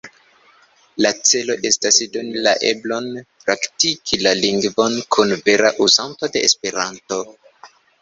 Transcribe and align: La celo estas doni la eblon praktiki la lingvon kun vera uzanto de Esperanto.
La 1.05 1.11
celo 1.31 1.57
estas 1.71 1.99
doni 2.15 2.41
la 2.49 2.55
eblon 2.71 3.11
praktiki 3.45 4.21
la 4.25 4.35
lingvon 4.43 4.99
kun 5.19 5.39
vera 5.47 5.75
uzanto 5.89 6.35
de 6.37 6.47
Esperanto. 6.51 7.25